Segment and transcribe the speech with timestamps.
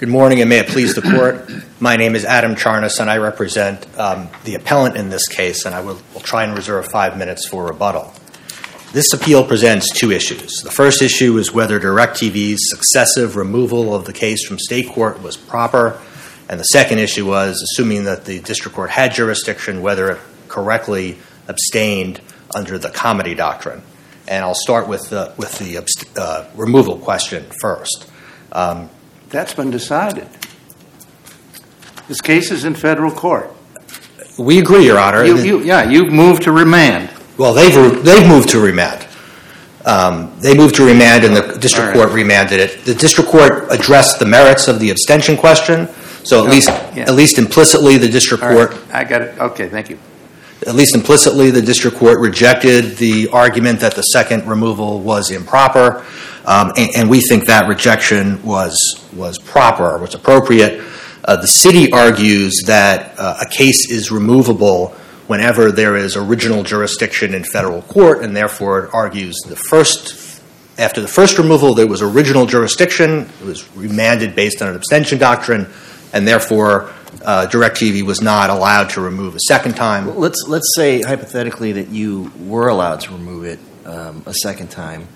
[0.00, 1.46] Good morning, and may it please the court.
[1.78, 5.74] My name is Adam Charnes, and I represent um, the appellant in this case, and
[5.74, 8.10] I will, will try and reserve five minutes for rebuttal.
[8.94, 10.62] This appeal presents two issues.
[10.62, 15.36] The first issue is whether DirecTV's successive removal of the case from state court was
[15.36, 16.00] proper,
[16.48, 21.18] and the second issue was, assuming that the district court had jurisdiction, whether it correctly
[21.46, 22.22] abstained
[22.54, 23.82] under the comity doctrine.
[24.26, 25.86] And I'll start with the, with the
[26.18, 28.10] uh, removal question first.
[28.52, 28.88] Um,
[29.30, 30.28] that's been decided.
[32.08, 33.50] This case is in federal court.
[34.38, 35.24] We agree, Your Honor.
[35.24, 37.10] You, you, yeah, you've moved to remand.
[37.38, 39.06] Well, they've, they've moved to remand.
[39.84, 41.94] Um, they moved to remand, and the district right.
[41.94, 42.84] court remanded it.
[42.84, 45.88] The district court addressed the merits of the abstention question.
[46.24, 47.04] So at oh, least, yeah.
[47.08, 48.72] at least implicitly, the district All court.
[48.72, 48.94] Right.
[48.94, 49.38] I got it.
[49.38, 49.98] Okay, thank you.
[50.66, 56.04] At least implicitly, the district court rejected the argument that the second removal was improper.
[56.44, 60.82] Um, and, and, we think that rejection was, was proper, was appropriate.
[61.24, 64.88] Uh, the city argues that uh, a case is removable
[65.26, 70.42] whenever there is original jurisdiction in federal court, and therefore it argues the first,
[70.78, 73.28] after the first removal, there was original jurisdiction.
[73.40, 75.68] It was remanded based on an abstention doctrine,
[76.12, 76.90] and therefore
[77.24, 80.16] uh, DirecTV was not allowed to remove a second time.
[80.16, 85.06] Let's let's say hypothetically that you were allowed to remove it um, a second time.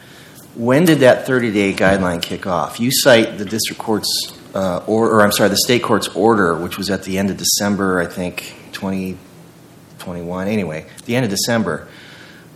[0.55, 2.79] When did that 30-day guideline kick off?
[2.79, 6.79] You cite the district court's, uh, or, or, I'm sorry, the state court's order, which
[6.79, 10.47] was at the end of December, I think, 2021.
[10.47, 11.89] Anyway, the end of December.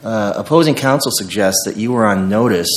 [0.05, 2.71] Uh, opposing counsel suggests that you were on notice.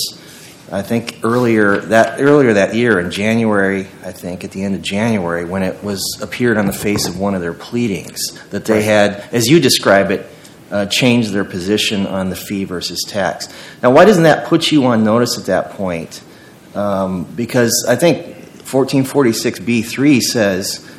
[0.72, 4.82] I think earlier that earlier that year in January, I think at the end of
[4.82, 8.82] January, when it was appeared on the face of one of their pleadings that they
[8.82, 10.26] had, as you describe it,
[10.72, 13.48] uh, change their position on the fee versus tax.
[13.84, 16.24] Now, why doesn't that put you on notice at that point?
[16.74, 18.26] Um, because I think
[18.64, 20.90] 1446b3 says,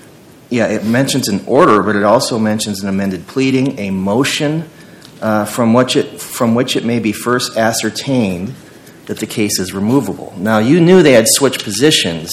[0.50, 4.68] yeah, it mentions an order, but it also mentions an amended pleading, a motion
[5.22, 8.54] uh, from which it from which it may be first ascertained
[9.06, 10.34] that the case is removable.
[10.36, 12.30] Now, you knew they had switched positions.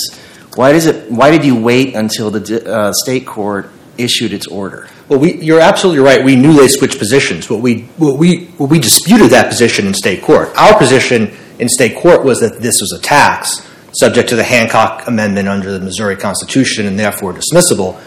[0.55, 1.09] Why does it?
[1.09, 4.89] Why did you wait until the uh, state court issued its order?
[5.09, 6.23] Well, we, you're absolutely right.
[6.23, 7.49] We knew they switched positions.
[7.49, 10.55] What we, what we, what we disputed that position in state court.
[10.55, 15.07] Our position in state court was that this was a tax subject to the Hancock
[15.07, 17.99] Amendment under the Missouri Constitution and therefore dismissible,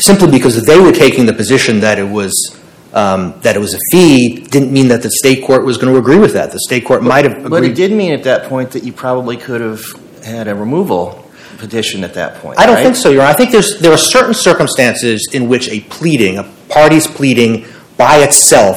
[0.00, 2.58] simply because they were taking the position that it was
[2.94, 5.98] um, that it was a fee didn't mean that the state court was going to
[5.98, 6.50] agree with that.
[6.50, 7.38] The state court might have.
[7.38, 7.50] Agreed.
[7.50, 9.82] But it did mean at that point that you probably could have
[10.24, 11.21] had a removal
[11.62, 12.58] petition at that point.
[12.58, 12.82] I don't right?
[12.82, 13.30] think so, Your Honor.
[13.30, 18.18] I think there's, there are certain circumstances in which a pleading, a party's pleading by
[18.18, 18.76] itself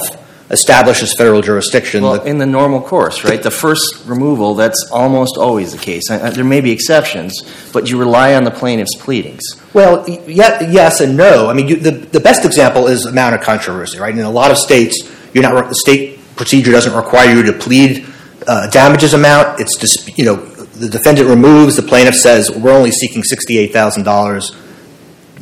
[0.52, 2.04] establishes federal jurisdiction.
[2.04, 3.42] Well, in the normal course, right?
[3.42, 6.08] The first removal, that's almost always the case.
[6.10, 7.42] There may be exceptions,
[7.74, 9.44] but you rely on the plaintiff's pleadings.
[9.74, 11.50] Well, yes and no.
[11.50, 14.14] I mean, you, the, the best example is amount of controversy, right?
[14.14, 18.06] In a lot of states, you're not, the state procedure doesn't require you to plead
[18.46, 19.60] uh, damages amount.
[19.60, 20.36] It's just, you know,
[20.76, 24.56] the defendant removes, the plaintiff says, we're only seeking $68,000.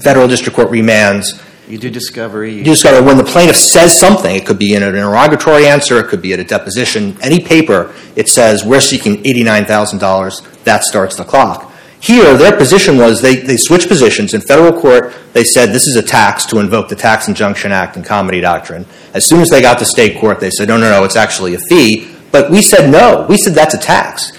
[0.01, 1.41] Federal district court remands.
[1.67, 2.53] You do discovery.
[2.53, 3.01] You do discovery.
[3.01, 6.33] When the plaintiff says something, it could be in an interrogatory answer, it could be
[6.33, 10.63] at a deposition, any paper, it says, we're seeking $89,000.
[10.65, 11.71] That starts the clock.
[11.99, 14.33] Here, their position was they, they switched positions.
[14.33, 17.95] In federal court, they said this is a tax to invoke the Tax Injunction Act
[17.95, 18.85] and comity doctrine.
[19.13, 21.55] As soon as they got to state court, they said, no, no, no, it's actually
[21.55, 22.13] a fee.
[22.29, 23.25] But we said no.
[23.29, 24.33] We said that's a tax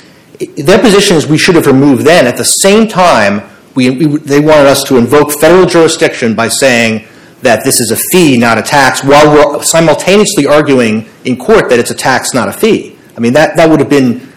[0.46, 2.26] their position is we should have removed then.
[2.26, 7.06] At the same time, we, we, they wanted us to invoke federal jurisdiction by saying
[7.42, 11.78] that this is a fee, not a tax, while we're simultaneously arguing in court that
[11.78, 12.96] it's a tax, not a fee.
[13.16, 14.32] I mean, that, that would have been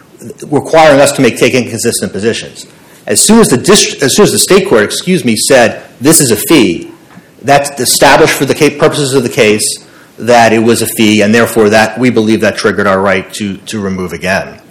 [0.47, 2.65] requiring us to make take inconsistent positions.
[3.05, 6.19] As soon as the dist- as soon as the state court, excuse me, said this
[6.19, 6.91] is a fee,
[7.41, 9.63] that's established for the purposes of the case
[10.17, 13.57] that it was a fee, and therefore that we believe that triggered our right to,
[13.57, 14.61] to remove again.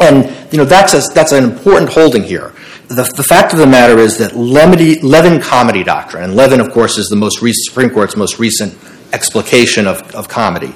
[0.00, 2.52] And you know that's a, that's an important holding here.
[2.88, 6.96] The, the fact of the matter is that Levin comity doctrine, and Levin, of course,
[6.96, 8.76] is the most recent, Supreme Court's most recent
[9.12, 10.74] explication of, of comity,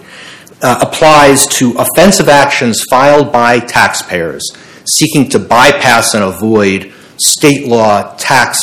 [0.61, 4.43] uh, applies to offensive actions filed by taxpayers
[4.85, 8.61] seeking to bypass and avoid state law tax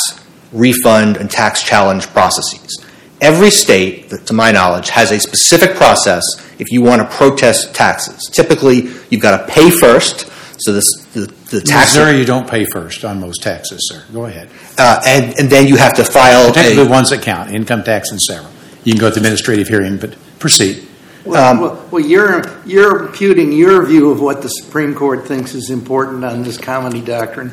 [0.52, 2.84] refund and tax challenge processes.
[3.20, 6.22] Every state, to my knowledge, has a specific process
[6.58, 8.30] if you want to protest taxes.
[8.32, 10.30] Typically, you've got to pay first
[10.60, 11.94] so this, the, the tax.
[11.94, 14.04] Missouri, you don't pay first on most taxes, sir.
[14.12, 14.50] Go ahead.
[14.76, 16.52] Uh, and, and then you have to file.
[16.52, 18.52] Technically, the ones that count income tax and several.
[18.84, 20.86] You can go to the administrative hearing, but proceed.
[21.24, 25.54] Well, um, well, well, you're, you're imputing your view of what the Supreme Court thinks
[25.54, 27.50] is important on this comity doctrine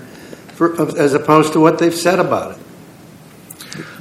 [0.56, 2.58] for, as opposed to what they've said about it.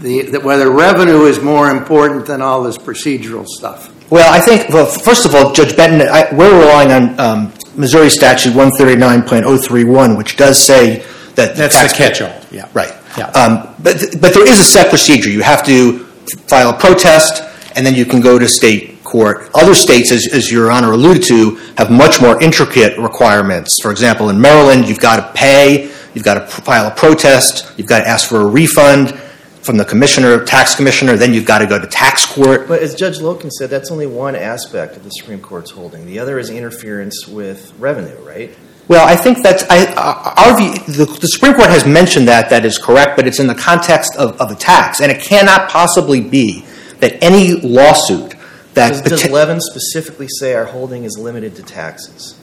[0.00, 3.92] The, that whether revenue is more important than all this procedural stuff.
[4.10, 8.10] Well, I think, well, first of all, Judge Benton, I, we're relying on um, Missouri
[8.10, 11.56] Statute 139.031, which does say that.
[11.56, 12.68] That's the catch-all, yeah.
[12.72, 12.92] Right.
[13.18, 13.28] Yeah.
[13.28, 15.30] Um, but, but there is a set procedure.
[15.30, 16.00] You have to
[16.48, 17.42] file a protest,
[17.76, 19.50] and then you can go to state court.
[19.54, 23.78] Other states, as, as Your Honor alluded to, have much more intricate requirements.
[23.80, 25.84] For example, in Maryland, you've got to pay,
[26.14, 29.18] you've got to file a protest, you've got to ask for a refund
[29.66, 32.68] from the commissioner, tax commissioner, then you've got to go to tax court.
[32.68, 36.06] But as Judge Loken said, that's only one aspect of the Supreme Court's holding.
[36.06, 38.56] The other is interference with revenue, right?
[38.88, 39.92] Well, I think that's, I,
[40.36, 43.54] our view, the, Supreme Court has mentioned that, that is correct, but it's in the
[43.54, 45.00] context of, of a tax.
[45.00, 46.64] And it cannot possibly be
[47.00, 48.36] that any lawsuit
[48.74, 49.04] that.
[49.04, 52.38] Does, Levin specifically say our holding is limited to taxes?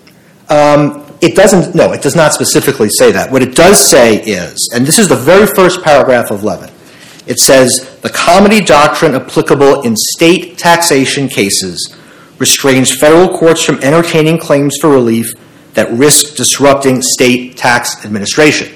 [0.49, 3.31] Um, it doesn't, no, it does not specifically say that.
[3.31, 6.72] What it does say is, and this is the very first paragraph of Levin,
[7.25, 11.93] it says, "The comity doctrine applicable in state taxation cases
[12.39, 15.33] restrains federal courts from entertaining claims for relief
[15.73, 18.69] that risk disrupting state tax administration."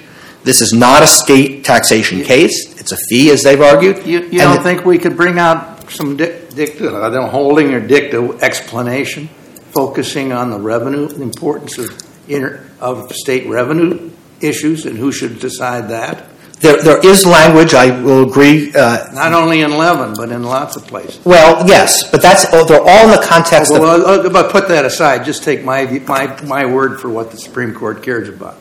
[0.43, 2.73] This is not a state taxation case.
[2.79, 4.05] It's a fee, as they've argued.
[4.05, 7.81] You, you don't the- think we could bring out some dic- dicta, don't holding or
[7.81, 9.29] dicta explanation,
[9.73, 11.89] focusing on the revenue, the importance of
[12.29, 14.09] inter, of state revenue
[14.39, 16.27] issues and who should decide that?
[16.59, 20.75] There, there is language, I will agree, uh, Not only in Levin, but in lots
[20.75, 21.23] of places.
[21.23, 24.83] well, yes, but that's, they're all in the context of Well, uh, but put that
[24.83, 28.57] aside, just take my, my, my word for what the Supreme Court cares about.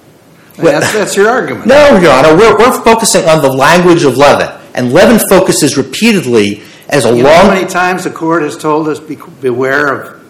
[0.58, 1.66] Well- That's, that's your argument.
[1.66, 4.50] No, Your Honor, we're, we're focusing on the language of Levin.
[4.74, 8.88] And Levin focuses repeatedly as a You know how many times the court has told
[8.88, 10.22] us be- beware of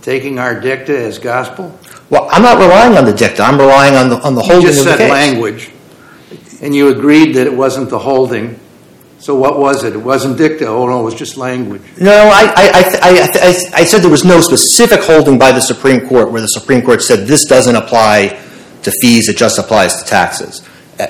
[0.00, 1.78] taking our dicta as gospel?
[2.08, 3.42] Well, I'm not relying on the dicta.
[3.42, 5.10] I'm relying on the, on the You holding just of the case.
[5.10, 5.70] language,
[6.60, 8.58] and you agreed that it wasn't the holding.
[9.18, 9.92] So what was it?
[9.94, 11.82] It wasn't dicta, oh no, it was just language.
[12.00, 15.60] No, I, I, I, I, I, I said there was no specific holding by the
[15.60, 18.40] Supreme Court where the Supreme Court said this doesn't apply
[18.82, 20.66] to fees, it just applies to taxes.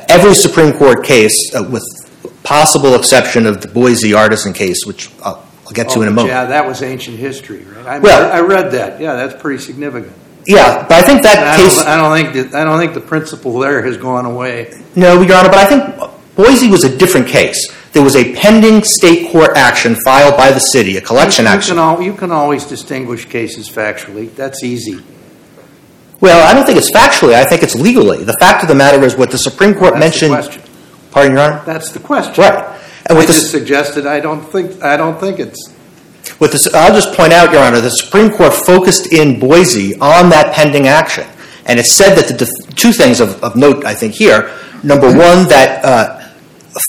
[0.08, 1.84] Every Supreme Court case, uh, with
[2.42, 6.14] possible exception of the Boise Artesian case, which I'll, I'll get to in a Oh,
[6.14, 6.28] moment.
[6.30, 7.86] Yeah, that was ancient history, right?
[8.04, 10.12] I read that, yeah, that's pretty significant.
[10.50, 11.76] Yeah, but I think that I case.
[11.76, 14.72] don't, I don't think, that- I don't think the principle there has gone away.
[14.96, 15.84] No, Your Honor, but I think
[16.36, 17.72] Boise was a different case.
[17.92, 21.76] There was a pending state court action filed by the city, a collection action.
[22.02, 25.02] you can always distinguish cases factually, that's easy.
[26.20, 28.24] Well, I don't think it's factually, I think it's legally.
[28.24, 30.32] The fact of the matter is what the Supreme Court That's the mentioned.
[30.34, 30.62] question.
[31.10, 31.62] Pardon, Your Honor?
[31.64, 32.34] That's the question.
[32.44, 32.78] Right.
[33.06, 35.74] And I just suggested, I don't think, I don't think it's,
[36.24, 40.54] the, I'll just point out, Your Honor, the Supreme Court focused in Boise on that
[40.54, 41.26] pending action.
[41.66, 44.50] And it said that the def- two things of, of note, I think, here.
[44.82, 46.28] Number one, that uh,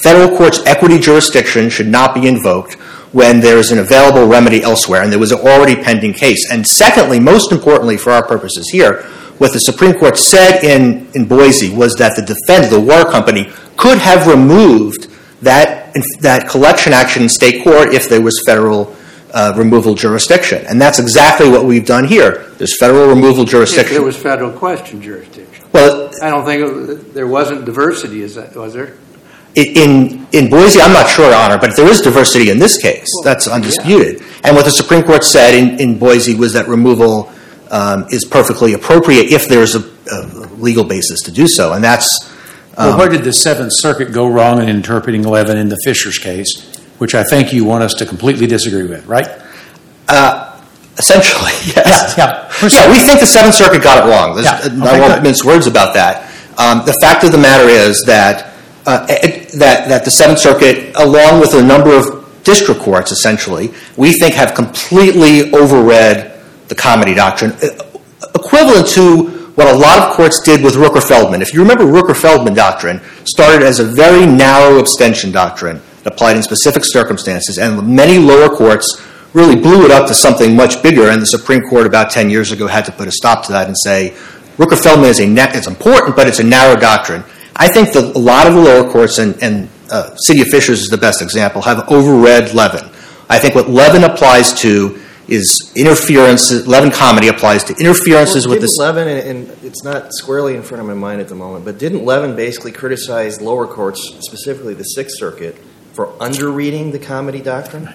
[0.04, 2.76] federal court's equity jurisdiction should not be invoked
[3.12, 6.50] when there is an available remedy elsewhere, and there was an already pending case.
[6.50, 9.04] And secondly, most importantly for our purposes here,
[9.38, 13.52] what the Supreme Court said in, in Boise was that the defendant, the water company,
[13.76, 15.10] could have removed
[15.42, 18.96] that, that collection action in state court if there was federal
[19.34, 20.66] uh, removal jurisdiction.
[20.68, 22.50] And that's exactly what we've done here.
[22.58, 23.94] There's federal removal if jurisdiction.
[23.96, 25.66] there was federal question jurisdiction.
[25.74, 28.98] well, I don't think it- there wasn't diversity, is that, was there?
[29.54, 33.08] In, in Boise, I'm not sure, Your Honor, but there is diversity in this case.
[33.26, 34.24] That's undisputed.
[34.46, 37.30] And what the Supreme Court said in, in Boise was that removal
[37.70, 39.80] um, is perfectly appropriate if there's a,
[40.12, 40.22] a
[40.56, 41.74] legal basis to do so.
[41.74, 42.34] And that's,
[42.78, 46.18] Well, um, where did the Seventh Circuit go wrong in interpreting Levin in the Fishers
[46.18, 49.28] case, which I think you want us to completely disagree with, right?
[51.00, 52.14] essentially, yes.
[52.16, 52.28] Yeah,
[52.62, 52.70] yeah.
[52.70, 54.36] Yeah, we think the Seventh Circuit got it wrong.
[54.36, 56.30] There's- Yeah, I won't mince words about that.
[56.60, 58.54] Um, the fact of the matter is that,
[58.86, 63.74] uh, it, that, that the Seventh Circuit, along with a number of district courts, essentially,
[63.98, 67.84] we think have completely overread the comity doctrine, uh,
[68.36, 71.42] equivalent to what a lot of courts did with Rooker-Feldman.
[71.42, 76.84] If you remember, Rooker-Feldman doctrine started as a very narrow abstention doctrine applied in specific
[76.86, 79.02] circumstances, and many lower courts
[79.34, 82.52] really blew it up to something much bigger, and the Supreme Court about 10 years
[82.52, 84.14] ago had to put a stop to that and say,
[84.58, 87.24] Rooker-Feldman is a it's important, but it's a narrow doctrine.
[87.56, 90.82] I think that a lot of the lower courts, and, and uh, City of Fishers
[90.82, 92.90] is the best example, have overread Levin.
[93.30, 98.70] I think what Levin applies to is interference, Levin comity applies to interferences Well, with
[98.70, 98.82] the...
[98.82, 101.78] Levin, and, and it's not squarely in front of my mind at the moment, but
[101.78, 105.56] didn't Levin basically criticize lower courts, specifically the Sixth Circuit,
[105.94, 107.94] for underreading the comity doctrine?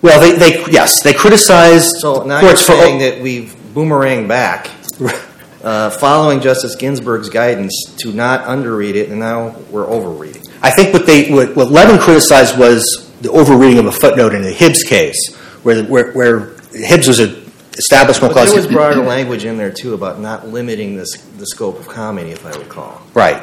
[0.00, 2.56] Well, they, they yes, they criticized So now you're for...
[2.56, 4.70] saying that we've boomeranged back.
[5.62, 10.42] uh, following Justice Ginsburg's guidance to not underread it, and now we're overreading.
[10.60, 14.42] I think what they what, what Levin criticized was the overreading of a footnote in
[14.42, 17.42] the Hibbs case, where where, where Hibbs was an
[17.78, 18.52] establishment But clause.
[18.52, 22.30] there was broader language in there too about not limiting this, the scope of comity,
[22.30, 23.00] if I recall.
[23.14, 23.42] Right.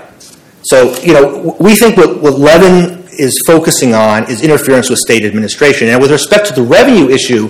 [0.64, 5.24] So, you know, we think what, what Levin is focusing on is interference with state
[5.26, 5.90] administration.
[5.90, 7.50] And with respect to the revenue issue,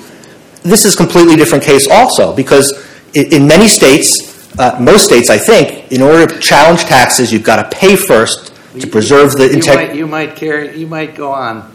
[0.64, 5.30] this is a completely different case also, because in, in many states, uh, most states,
[5.30, 9.50] I think, in order to challenge taxes, you've got to pay first to preserve the
[9.52, 9.98] integrity.
[9.98, 11.74] you might carry, you might go on,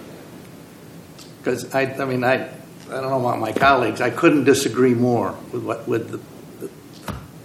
[1.38, 5.36] because I, I mean, I, I don't know about my colleagues, I couldn't disagree more
[5.52, 6.18] with what, with the,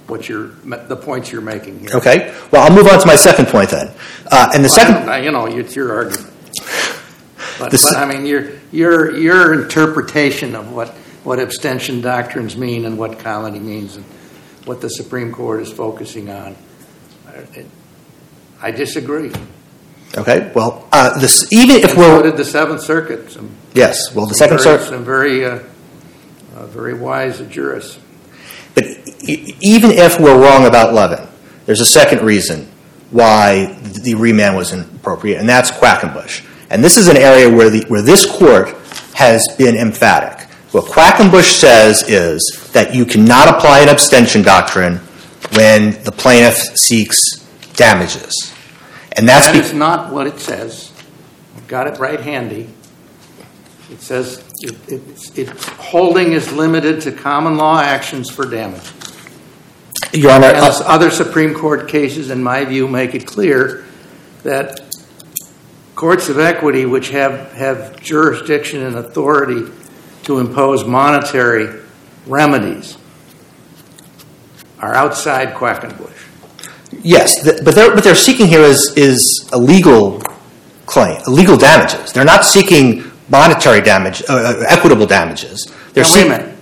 [0.07, 1.89] what you're, the points you're making here.
[1.93, 2.35] Okay.
[2.51, 3.93] Well, I'll move on to my second point then.
[4.29, 6.33] Uh, and the Well, second, You know, it's your argument.
[7.57, 10.89] But, but, I mean, your, your, your interpretation of what,
[11.23, 14.05] what abstention doctrines mean and what comity means and
[14.65, 16.55] what the Supreme Court is focusing on,
[17.27, 17.65] I-
[18.61, 19.31] I disagree.
[20.17, 20.51] okay.
[20.53, 24.13] Well, uh, this, even if So we're did the Seventh Circuit, some yes.
[24.13, 24.87] Well, the second circuit.
[24.87, 25.59] Some very, uh,
[26.57, 27.99] uh, very wise jurists.
[28.75, 31.25] But e- even if we're wrong about Levin,
[31.65, 32.69] there's a second reason
[33.11, 36.45] why the remand was inappropriate, and that's Quackenbush.
[36.69, 38.69] And this is an area where, the, where this court
[39.15, 40.47] has been emphatic.
[40.71, 44.97] What Quackenbush says is that you cannot apply an abstention doctrine
[45.53, 47.17] when the plaintiff seeks
[47.73, 48.53] damages.
[49.13, 50.91] And that's That be- not what it says.
[51.57, 52.69] I've got it right handy.
[53.91, 58.93] It says, it- it's, it's, holding is limited to common law actions for damages.
[60.13, 63.85] Your Honor, uh, other Supreme Court cases, in my view, make it clear
[64.43, 64.88] that
[65.99, 69.69] courts of equity, which have, have jurisdiction and authority
[70.23, 71.77] to impose monetary
[72.25, 72.97] remedies,
[74.79, 76.15] are outside Quackenbush.
[77.03, 80.21] Yes, th- but they're, what they're seeking here is, is a legal
[80.85, 82.13] claim, legal damages.
[82.13, 85.69] They're not seeking monetary damage, uh, uh, equitable damages.
[85.91, 86.57] They're Now, wait a minute.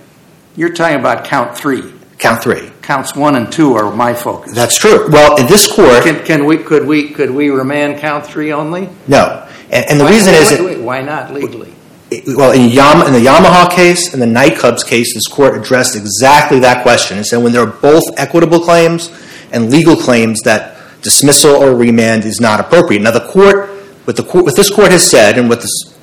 [0.56, 1.94] You're talking about count three.
[2.18, 2.67] count three.
[2.88, 4.54] Counts one and two are my focus.
[4.54, 5.10] That's true.
[5.10, 8.88] Well, in this court, Can, can we, could we, could we remand count three only?
[9.06, 9.46] no.
[9.70, 11.74] And, and the Why- reason is, wait, wait, Why not legally?
[12.28, 16.60] well, in, Yam, in the Yamaha case and the nightclubs case, this court addressed exactly
[16.60, 19.10] that question and said when there are both equitable claims
[19.52, 23.02] and legal claims, that dismissal or remand is not appropriate.
[23.02, 23.68] Now, the court,
[24.06, 25.94] what the court, what this court has said, and what this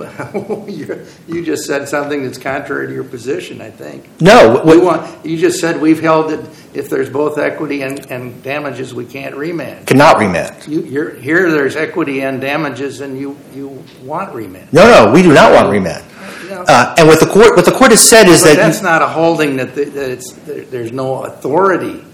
[0.00, 4.08] Well, you you just said something that's contrary to your position, I think.
[4.20, 6.40] no, We want, you just said we've held that
[6.74, 9.86] if there's both equity and, and damages, we can't remand.
[9.86, 10.66] cannot remand.
[10.66, 14.72] You, you're, here there's equity and damages and you, you want remand.
[14.72, 16.04] No, no, we do not want remand.
[16.48, 16.64] No.
[16.66, 19.02] Uh, and what the court, what the court has said is But that that's not
[19.02, 22.04] a holding that, the- that it's, there- there's no authority.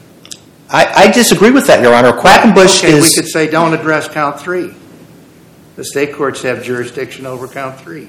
[0.68, 2.12] I, I disagree with that, Your Honor.
[2.12, 4.74] Quackenbush Okay, we could say don't address count three.
[5.76, 8.08] The state courts have jurisdiction over count three.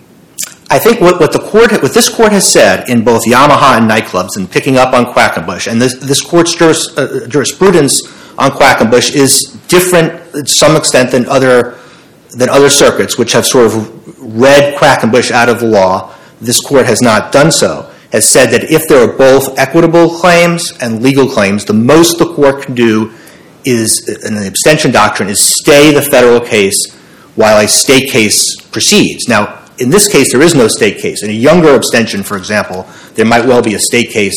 [0.70, 3.90] I think what, what the court, what this court has said in both Yamaha and
[3.90, 8.08] nightclubs, and picking up on Quackenbush, and this this court's juris, uh, jurisprudence
[8.38, 11.78] on Quackenbush is different to some extent than other
[12.32, 16.14] than other circuits, which have sort of read Quackenbush out of the law.
[16.40, 17.92] This court has not done so.
[18.14, 22.34] Has said that if there are both equitable claims and legal claims, the most the
[22.34, 23.12] court can do
[23.66, 26.97] is, in the abstention doctrine, is stay the federal case
[27.38, 29.28] while a state case proceeds.
[29.30, 31.24] Now, in this case, there is no state case.
[31.24, 34.36] In a younger abstention, for example, there might well be a state case,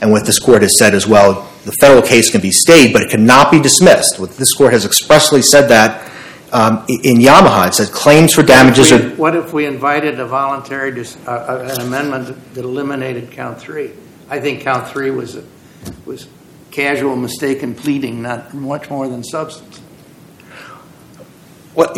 [0.00, 3.02] and what this court has said as well, the federal case can be stayed, but
[3.02, 4.18] it cannot be dismissed.
[4.20, 6.10] What this court has expressly said that
[6.52, 7.68] um, in Yamaha.
[7.68, 9.08] It said claims for damages We- are.
[9.16, 13.92] What if we invited a voluntary, dis- uh, uh, an amendment that eliminated count three?
[14.28, 15.44] I think count three was, a-
[16.04, 16.28] was
[16.70, 19.80] casual mistaken pleading, not much more than substance.
[21.18, 21.94] Well, Your Honor, well, but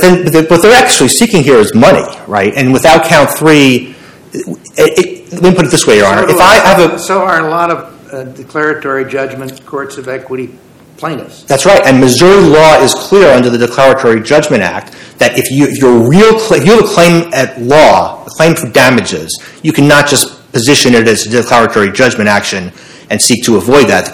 [0.00, 2.52] then, but what they're actually seeking here is money, right?
[2.56, 3.94] And without count three,
[4.34, 6.28] let me put it this way, Your Honor.
[6.28, 10.08] So If I have a, So are a lot of uh, declaratory judgment courts of
[10.08, 10.56] equity
[10.96, 11.42] plaintiffs.
[11.44, 15.66] That's right, and Missouri law is clear under the Declaratory Judgment Act that if you
[15.66, 19.28] if you're real cla- if you have a claim at law, a claim for damages,
[19.62, 22.72] you cannot just position it as a declaratory judgment action
[23.10, 24.08] and seek to avoid that.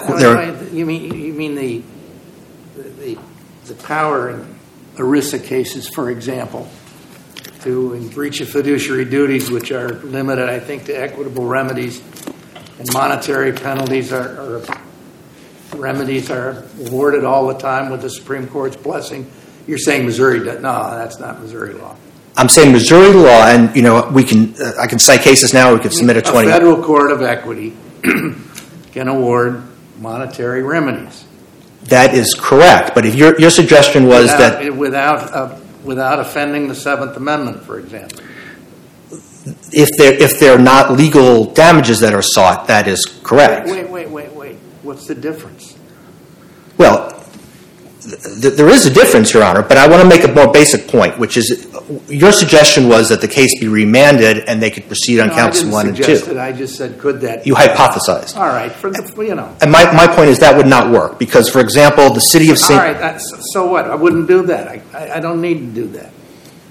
[0.73, 1.81] You mean, you mean the,
[2.75, 3.17] the,
[3.65, 4.52] the power in
[4.95, 6.69] ERISA cases, for example,
[7.61, 12.01] to in breach of fiduciary duties, which are limited, I think, to equitable remedies,
[12.79, 14.77] and monetary penalties are, are
[15.75, 19.29] remedies are awarded all the time with the Supreme Court's blessing.
[19.67, 21.95] You're saying Missouri, does- no, that's not Missouri law.
[22.35, 25.73] I'm saying Missouri law, and you know we can uh, I can cite cases now.
[25.73, 26.49] We could submit a A twenty.
[26.49, 27.75] federal court of equity
[28.91, 29.61] can award
[29.99, 31.25] monetary remedies.
[31.85, 36.67] That is correct, but if your, your suggestion was that, Without, without, uh, without offending
[36.67, 38.19] the Seventh Amendment, for example.
[39.71, 43.67] if they're, if they're not legal damages that are sought, that is correct.
[43.67, 44.55] Wait, wait, wait, wait.
[44.81, 45.77] What's the difference?
[46.77, 47.11] Well,
[48.01, 50.51] th- th- there is a difference, Your Honor, but I want to make a more
[50.51, 51.72] basic point, which is,
[52.07, 55.57] your suggestion was that the case be remanded and they could proceed on No, counts
[55.57, 56.11] I didn't one and two.
[56.11, 56.37] it.
[56.37, 57.47] I just said, could that?
[57.47, 58.37] You hypothesized.
[58.37, 59.55] All right, for the, you know.
[59.61, 62.57] And my, my point is that would not work, because, for example, the city of
[62.57, 62.79] St.
[62.79, 63.89] right, that's, so what?
[63.89, 64.67] I wouldn't do that.
[64.67, 66.11] I, I, I don't need to do that.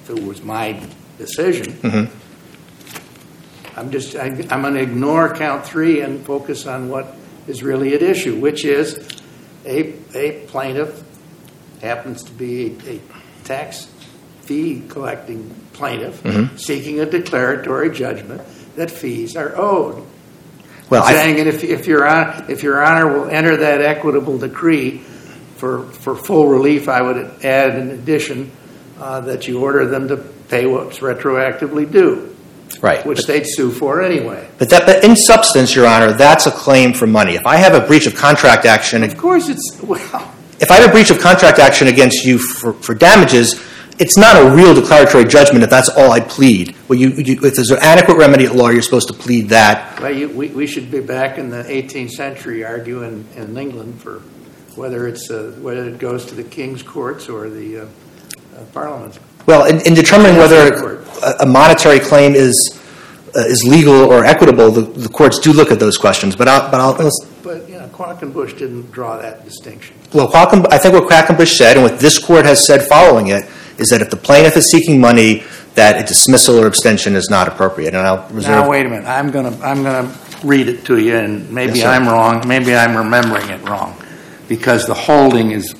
[0.02, 0.84] If it was my
[1.18, 1.72] decision.
[1.72, 3.78] Mm-hmm.
[3.78, 7.94] I'm just, I, I'm going to ignore count three and focus on what is really
[7.94, 8.98] at issue, which is
[9.64, 11.02] a, a plaintiff
[11.80, 13.00] happens to be a, a
[13.44, 13.86] tax
[14.42, 16.56] fee collecting plaintiff Mm-hmm.
[16.56, 18.42] seeking a declaratory judgment
[18.76, 20.04] that fees are owed.
[20.90, 24.38] Well, I, saying, and if, if your honor, if your honor will enter that equitable
[24.38, 24.98] decree
[25.56, 28.50] for, for full relief, I would add in addition
[28.98, 32.36] uh, that you order them to pay what's retroactively due,
[32.82, 33.04] right.
[33.06, 34.46] which But- they'd sue for anyway.
[34.58, 37.34] But that, but in substance, Your Honor, that's a claim for money.
[37.36, 40.30] If I have a breach of contract action, Of course, it's well.
[40.60, 43.54] if I have a breach of contract action against you for, for damages,
[43.98, 46.74] it's not a real declaratory judgment if that's all I plead.
[46.88, 50.00] Well, you, you, if there's an adequate remedy at law, you're supposed to plead that.
[50.00, 54.20] Well, you, we, we should be back in the 18th century arguing in England for
[54.76, 57.84] whether it's uh, whether it goes to the king's courts or the uh,
[58.56, 59.18] uh, parliament.
[59.46, 62.78] Well, in, in determining whether a, a monetary claim is
[63.34, 66.36] uh, is legal or equitable, the, the courts do look at those questions.
[66.36, 69.96] But I'll, but I'll, let's- But you know, Quackenbush didn't draw that distinction.
[70.12, 73.44] well, Quacken, I think what Quackenbush said, and what this court has said following it,
[73.82, 77.48] is that if the plaintiff is seeking money, that a dismissal or abstention is not
[77.48, 77.94] appropriate.
[77.94, 78.50] And I'll reserve.
[78.50, 79.06] Now wait a minute.
[79.06, 81.86] I'm gonna I'm gonna read it to you, and maybe Yes.
[81.86, 82.46] I'm wrong.
[82.48, 83.94] Maybe I'm remembering it wrong,
[84.48, 85.74] because the holding is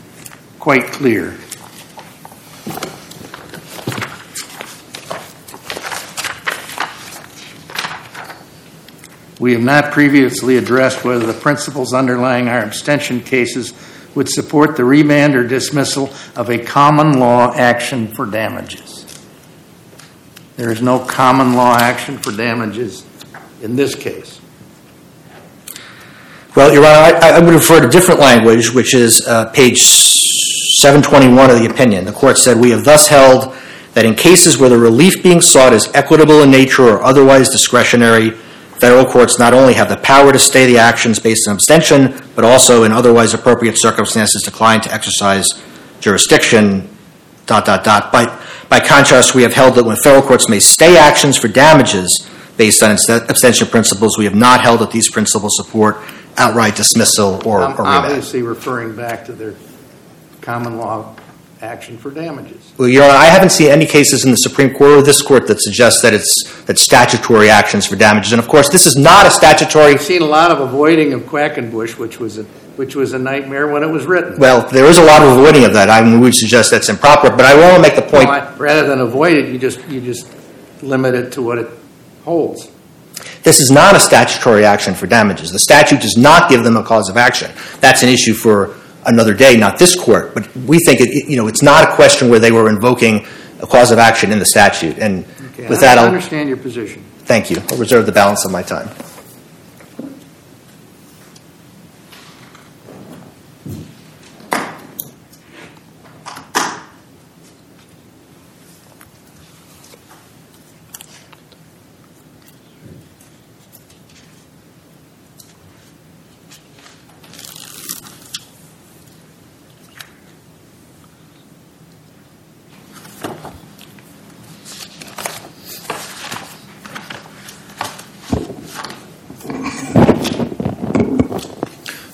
[0.59, 1.35] quite clear.
[9.39, 13.73] We have not previously addressed whether the principles underlying our abstention cases
[14.15, 19.03] would support the remand or dismissal of a common law action for damages.
[20.57, 23.07] There is no common law action for damages
[23.63, 24.41] in this case.
[26.55, 31.51] Well, Your Honor, I, I would refer to different language, which is uh, page 721
[31.51, 32.05] of the opinion.
[32.05, 33.57] The court said, We have thus held
[33.95, 38.37] that in cases where the relief being sought is equitable in nature or otherwise discretionary,
[38.83, 42.45] federal courts not only have the power to stay the actions based on abstention, but
[42.45, 45.63] also in otherwise appropriate circumstances decline to exercise
[46.01, 46.89] jurisdiction,
[47.47, 48.11] dot, dot, dot.
[48.11, 48.25] By,
[48.69, 52.83] by contrast, we have held that when federal courts may stay actions for damages based
[52.83, 52.91] on
[53.29, 55.99] abstention principles, we have not held that these principles support
[56.37, 59.55] outright dismissal or, I'm or obviously referring back to their
[60.41, 61.15] common law
[61.63, 62.73] action for damages.
[62.77, 65.47] Well, Your Honor, I haven't seen any cases in the Supreme Court or this court
[65.47, 68.33] that suggest that it's that statutory actions for damages.
[68.33, 69.93] And of course, this is not a statutory.
[69.93, 72.43] I've seen a lot of avoiding of Quackenbush, which was a,
[72.77, 74.39] which was a nightmare when it was written.
[74.39, 75.89] Well, there is a lot of avoiding of that.
[75.89, 77.31] I mean, would suggest that's improper.
[77.31, 78.29] But I want to make the point.
[78.59, 80.29] Rather than avoid it, you just, you just
[80.83, 81.69] limit it to what it
[82.25, 82.71] holds.
[83.45, 85.51] This is not a statutory action for damages.
[85.51, 87.53] The statute does not give them a cause of action.
[87.81, 90.35] That's an issue for another day, not this court.
[90.35, 93.27] But we think it, you know, it's not a question where they were invoking
[93.61, 94.99] a cause of action in the statute.
[94.99, 97.05] And Okay, with I that, I I'll understand your position.
[97.25, 97.59] thank you.
[97.71, 98.89] I'll reserve the balance of my time.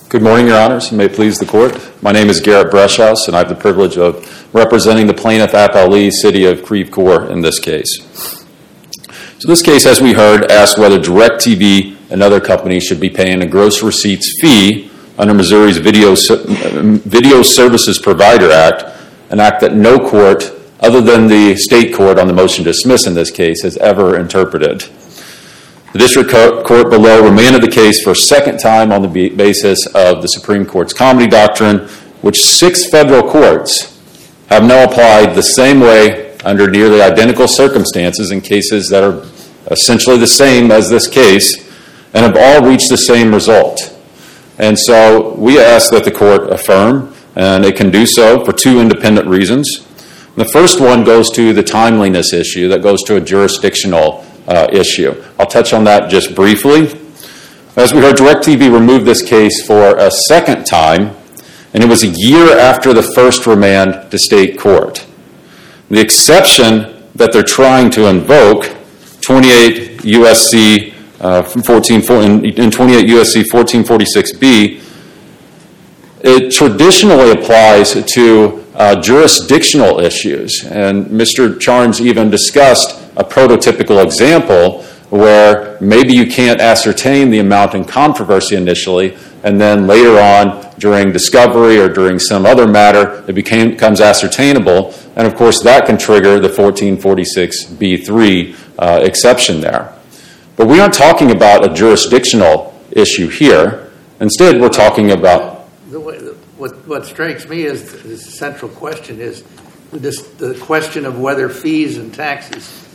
[0.09, 1.79] Good morning, Your Honors, and may it please the Court.
[2.01, 6.11] My name is Garrett Broshuis, and I have the privilege of representing the plaintiff appellee,
[6.11, 7.95] City of Creve Coeur, in this case.
[9.37, 13.43] So this case, as we heard, asks whether DirecTV and other companies should be paying
[13.43, 18.85] a gross receipts fee under Missouri's Video, Video Services Provider Act,
[19.29, 23.05] an act that no court, other than the state court on the motion to dismiss
[23.05, 24.85] in this case, has ever interpreted.
[25.93, 26.31] The district
[26.69, 30.63] court below remanded the case for a second time on the basis of the Supreme
[30.63, 31.89] Court's comity doctrine,
[32.21, 33.99] which six federal courts
[34.49, 39.25] have now applied the same way under nearly identical circumstances in cases that are
[39.71, 41.57] essentially the same as this case
[42.13, 43.99] and have all reached the same result.
[44.59, 48.79] And so we ask that the court affirm, and it can do so for two
[48.79, 49.87] independent reasons.
[50.35, 54.23] The first one goes to the timeliness issue, that goes to a jurisdictional
[54.71, 55.13] issue.
[55.37, 56.99] I'll touch on that just briefly.
[57.75, 61.15] As we heard, DirecTV removed this case for a second time,
[61.73, 65.05] and it was a year after the first remand to state court.
[65.89, 68.75] The exception that they're trying to invoke,
[69.21, 72.01] 28 USC uh, 14,
[72.43, 74.81] in 28 USC 1446B,
[76.21, 80.65] it traditionally applies to uh, jurisdictional issues.
[80.65, 81.59] And Mr.
[81.59, 88.55] Charnes even discussed a prototypical example where maybe you can't ascertain the amount in controversy
[88.55, 93.99] initially, and then later on during discovery or during some other matter, it became, becomes
[94.01, 94.93] ascertainable.
[95.15, 99.91] And of course, that can trigger the 1446B3 uh, exception there.
[100.55, 103.89] But we aren't talking about a jurisdictional issue here.
[104.19, 105.67] Instead, we're talking about.
[105.89, 106.19] Way,
[106.57, 109.43] what, what strikes me as the central question is
[109.91, 112.88] this, the question of whether fees and taxes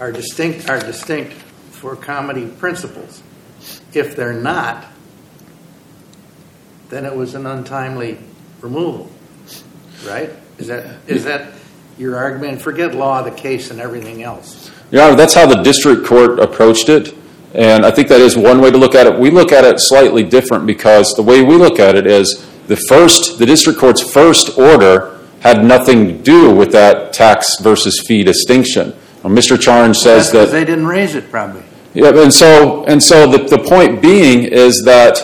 [0.00, 3.22] are distinct are distinct for comity principles.
[3.92, 4.86] If they're not,
[6.88, 8.18] then it was an untimely
[8.60, 9.10] removal,
[10.06, 10.30] right?
[10.58, 11.52] Is that is that
[11.98, 12.60] your argument?
[12.62, 14.70] Forget law the case and everything else.
[14.90, 17.14] Your Honor, that's how the district court approached it,
[17.54, 19.18] and I think that is one way to look at it.
[19.18, 22.76] We look at it slightly different because the way we look at it is the
[22.76, 28.24] first, the district court's first order had nothing to do with that tax versus fee
[28.24, 28.94] distinction.
[29.22, 29.60] Well, Mr.
[29.60, 31.62] Charnes says That's that they didn't raise it, probably.
[31.94, 35.18] yeah, and so and so the, the point being is that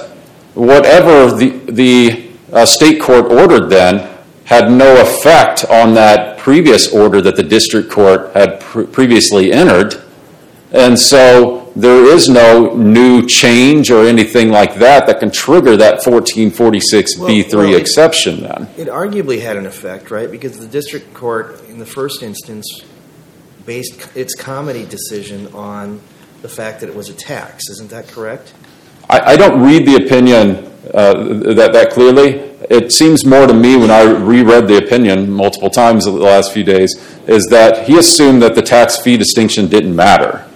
[0.54, 4.08] whatever the the uh, state court ordered then
[4.44, 10.02] had no effect on that previous order that the district court had pr- previously entered,
[10.72, 16.00] and so there is no new change or anything like that that can trigger that
[16.00, 17.18] 1446B3
[17.54, 18.68] well, it- exception then.
[18.76, 20.30] It arguably had an effect, right?
[20.30, 22.66] Because the district court, in the first instance,
[23.66, 26.00] based its comity decision on
[26.42, 27.68] the fact that it was a tax.
[27.68, 28.54] Isn't that correct?
[29.10, 32.44] I, I don't read the opinion uh, that, that clearly.
[32.70, 36.64] It seems more to me when I reread the opinion multiple times the last few
[36.64, 36.94] days
[37.26, 40.48] is that he assumed that the tax fee distinction didn't matter.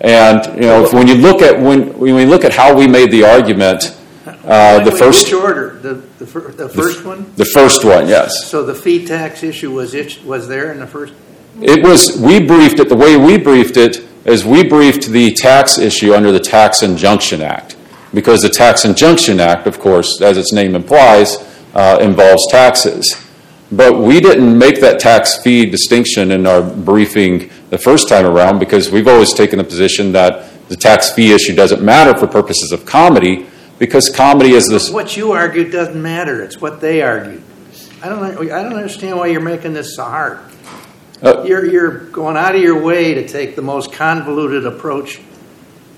[0.00, 2.86] And you know, if, when you look at when, when we look at how we
[2.86, 3.96] made the argument,
[4.44, 5.78] uh, the first Which order?
[5.78, 7.32] The, the, fir- the first one?
[7.36, 10.86] the first one, yes, So the fee tax issue was it, was there in the
[10.86, 11.14] first?
[11.60, 12.18] It was.
[12.20, 16.32] We briefed it the way we briefed it is we briefed the tax issue under
[16.32, 17.76] the Tax Injunction Act
[18.12, 21.36] because the Tax Injunction Act, of course, as its name implies,
[21.74, 23.20] uh, involves taxes.
[23.70, 28.58] But we didn't make that tax fee distinction in our briefing the first time around
[28.58, 32.72] because we've always taken the position that the tax fee issue doesn't matter for purposes
[32.72, 33.46] of comity
[33.78, 34.90] because comity is this.
[34.90, 36.42] What you argued doesn't matter.
[36.42, 37.42] It's what they argued.
[38.02, 40.38] I don't, I don't understand why you're making this so hard.
[41.24, 45.20] Uh, You're, you're going out of your way to take the most convoluted approach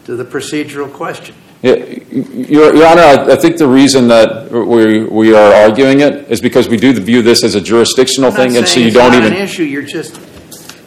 [0.05, 1.35] to the procedural question.
[1.63, 6.69] Yeah, Your, Honor, I, think the reason that we, we are arguing it is because
[6.69, 9.33] we do view this as a jurisdictional thing, and so you it's don't not even.
[9.33, 9.65] an issue.
[9.65, 10.21] You're just.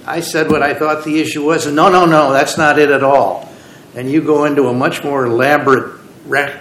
[0.08, 2.92] I said what I thought the issue was, and no, no, no, that's not it
[2.92, 3.52] at all.
[3.94, 6.58] And you go into a much more elaborate re-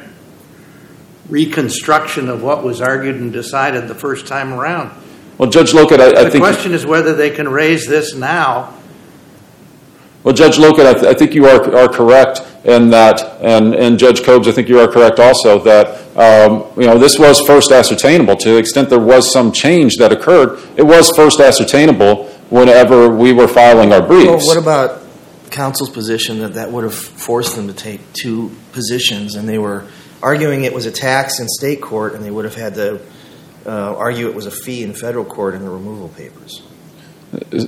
[1.28, 4.90] reconstruction of what was argued and decided the first time around.
[5.38, 6.42] Well, Judge Loken, I, I The think.
[6.42, 8.74] question is whether they can raise this now.
[10.24, 13.98] Well, Judge Loken, I, th- I think you are, are correct in that, and, and
[13.98, 17.70] Judge Kobes, I think you are correct also that um, you know this was first
[17.70, 18.34] ascertainable.
[18.36, 23.32] To the extent there was some change that occurred, it was first ascertainable whenever we
[23.32, 24.26] were filing our briefs.
[24.26, 25.02] Well, what about
[25.50, 29.86] counsel's position that that would have forced them to take two positions, and they were
[30.20, 33.00] arguing it was a tax in state court, and they would have had to
[33.72, 36.62] argue it was a fee in federal court in the removal papers?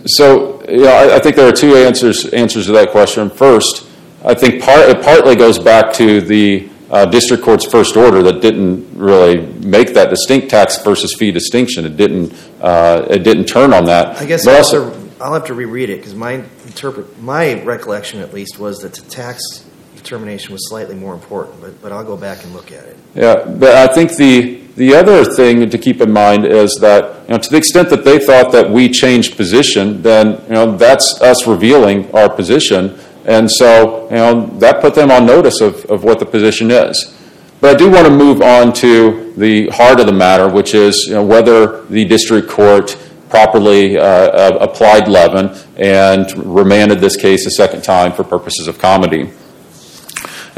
[0.06, 3.28] So, yeah, I, I think there are two answers answers to that question.
[3.28, 3.86] First,
[4.24, 8.40] I think part it partly goes back to the uh, district court's first order that
[8.40, 11.84] didn't really make that distinct tax versus fee distinction.
[11.84, 14.16] It didn't uh, it didn't turn on that.
[14.16, 17.62] I guess I'll, also- have to, I'll have to reread it because my interpret my
[17.62, 19.66] recollection at least was that the tax
[20.02, 22.96] determination was slightly more important, but but I'll go back and look at it.
[23.14, 27.34] Yeah, but I think the the other thing to keep in mind is that you
[27.34, 31.20] know, to the extent that they thought that we changed position, then you know that's
[31.20, 36.04] us revealing our position, and so you know that put them on notice of, of
[36.04, 37.16] what the position is.
[37.60, 41.04] But I do want to move on to the heart of the matter, which is
[41.08, 42.96] you know, whether the district court
[43.28, 49.30] properly uh, applied Levin and remanded this case a second time for purposes of comity.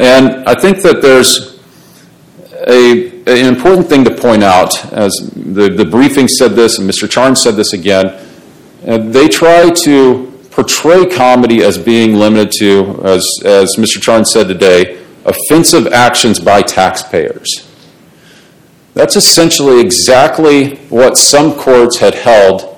[0.03, 1.61] And I think that there's
[2.67, 7.09] a, an important thing to point out, as the, the briefing said this, and Mr.
[7.09, 8.07] Charn said this again,
[8.85, 14.01] uh, they try to portray comity as being limited to, as, as Mr.
[14.03, 17.71] Charn said today, offensive actions by taxpayers.
[18.95, 22.77] That's essentially exactly what some courts had held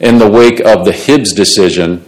[0.00, 2.04] in the wake of the Hibbs decision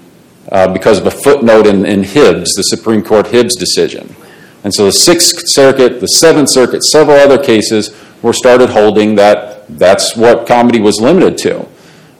[0.51, 4.17] uh, because of a footnote in, in Hibbs, the Supreme Court Hibbs decision.
[4.65, 9.67] And so the Sixth Circuit, the Seventh Circuit, several other cases were started holding that
[9.79, 11.67] that's what comity was limited to.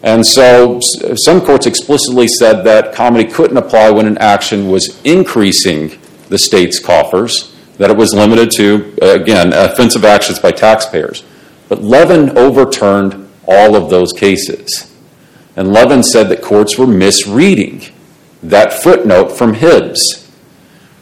[0.03, 0.79] And so
[1.17, 5.99] some courts explicitly said that comity couldn't apply when an action was increasing
[6.29, 11.25] the state's coffers, that it was limited to, again, offensive actions by taxpayers.
[11.69, 14.95] But Levin overturned all of those cases.
[15.57, 17.83] And Levin said that courts were misreading
[18.43, 20.28] that footnote from Hibbs.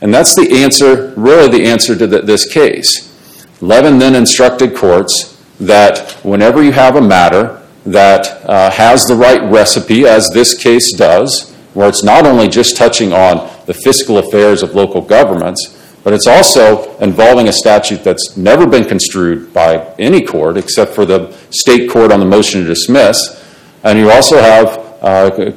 [0.01, 3.13] And that's the answer, really the answer to this case.
[3.61, 9.43] Levin then instructed courts that whenever you have a matter that uh, has the right
[9.51, 14.63] recipe, as this case does, where it's not only just touching on the fiscal affairs
[14.63, 20.23] of local governments, but it's also involving a statute that's never been construed by any
[20.23, 23.45] court except for the state court on the motion to dismiss.
[23.83, 24.86] And you also have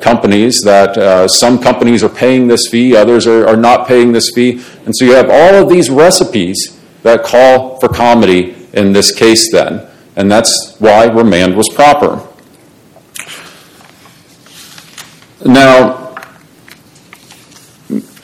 [0.02, 4.62] companies that uh, some companies are paying this fee, others are, not paying this fee.
[4.86, 9.52] And so you have all of these recipes that call for comity in this case
[9.52, 9.88] then.
[10.16, 12.26] And that's why remand was proper.
[15.46, 16.14] Now,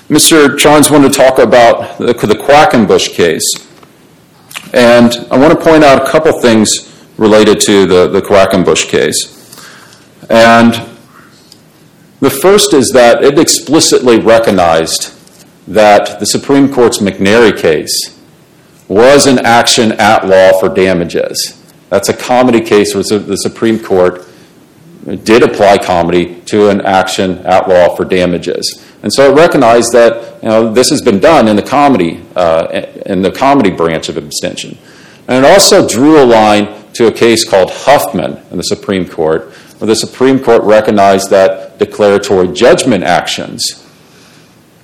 [0.09, 0.57] Mr.
[0.57, 3.45] Johns wanted to talk about the, Quackenbush case.
[4.73, 9.35] And I want to point out a couple things related to the, the Quackenbush case.
[10.29, 10.94] And
[12.19, 15.13] the first is that it explicitly recognized
[15.67, 18.19] that the Supreme Court's McNary case
[18.87, 21.61] was an action at law for damages.
[21.89, 24.25] That's a comity case where the Supreme Court
[25.23, 28.83] did apply comity to an action at law for damages.
[29.03, 32.87] And so it recognized that you know, this has been done in the comity uh,
[33.05, 34.77] in the comity branch of abstention.
[35.27, 39.51] And it also drew a line to a case called Huffman in the Supreme Court,
[39.79, 43.85] the Supreme Court recognized that declaratory judgment actions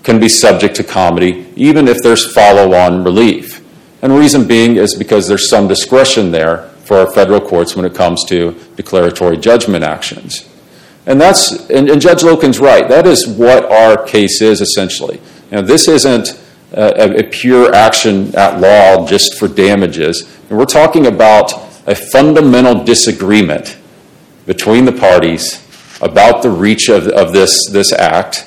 [0.03, 3.59] can be subject to comity even if there's follow on relief.
[4.01, 7.85] And the reason being is because there's some discretion there for our federal courts when
[7.85, 10.49] it comes to declaratory judgment actions.
[11.05, 12.87] And that's, and, and Judge Loken's right.
[12.87, 15.21] That is what our case is essentially.
[15.51, 16.39] Now, this isn't
[16.73, 20.21] a, a pure action at law just for damages.
[20.49, 21.53] And we're talking about
[21.87, 23.77] a fundamental disagreement
[24.51, 25.65] between the parties
[26.01, 28.45] about the reach of, of this, this act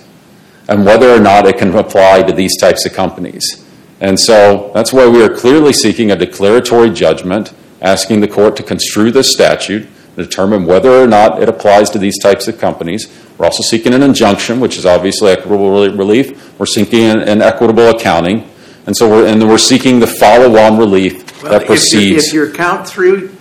[0.69, 3.65] and whether or not it can apply to these types of companies.
[4.01, 8.63] And so that's why we are clearly seeking a declaratory judgment asking the court to
[8.63, 9.87] construe this statute,
[10.17, 13.11] and determine whether or not it applies to these types of companies.
[13.39, 16.59] We're also seeking an injunction, which is obviously equitable relief.
[16.59, 18.49] We're seeking an, an equitable accounting,
[18.87, 22.29] and so we're and we're seeking the follow-on relief Well, that if proceeds.
[22.29, 23.34] If you're count through,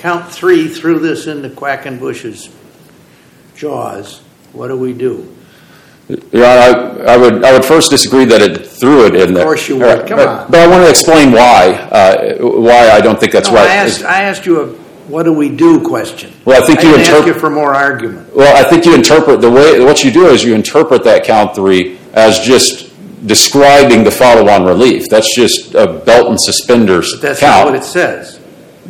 [0.00, 2.50] count three threw this into Quackenbush's
[3.54, 4.20] jaws,
[4.52, 5.36] what do we do?
[6.32, 9.44] Your Honor, I, I would I would first disagree that it threw it in there.
[9.44, 10.08] Of course you would.
[10.08, 10.50] Come but, on.
[10.50, 13.68] But I want to explain why uh, why I don't think that's right.
[13.68, 14.66] I asked, I asked you a
[15.06, 16.32] what do we do question.
[16.44, 18.34] Well, I think you didn't ask interpret- you for more argument.
[18.34, 21.54] Well, I think you interpret the way what you do is you interpret that count
[21.54, 22.90] three as just
[23.26, 25.04] describing the follow-on relief.
[25.10, 28.39] That's just a belt and suspenders that's not what it says.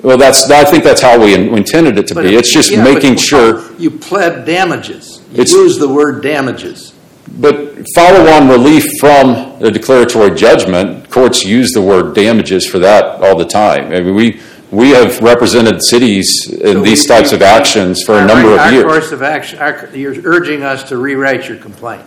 [0.02, 2.34] Well, that's I think that's how we intended it to be.
[2.34, 3.72] It's just making sure.
[3.76, 5.22] You pled damages.
[5.32, 5.44] You
[5.78, 6.94] the word damages.
[7.38, 13.36] But follow-on relief from the declaratory judgment, courts use the word damages for that all
[13.36, 13.92] the time.
[13.92, 18.52] I mean, we we have represented cities in these types of actions for a number
[18.52, 18.84] of Our years.
[18.84, 22.02] course of action, our- you're urging us to rewrite your complaint.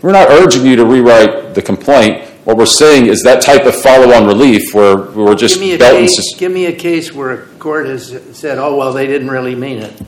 [0.00, 2.24] We're not urging you to rewrite the complaint.
[2.48, 5.78] What we're saying is that type of follow-on relief where we're just Give me a
[5.78, 9.06] belt and case, give me a case where a court has said, oh, well, they
[9.06, 10.00] didn't really mean it,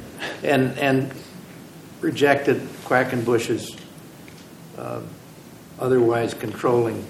[0.43, 1.13] and, and
[2.01, 3.77] rejected Quackenbush's
[4.79, 5.03] uh,
[5.79, 7.05] otherwise controlling.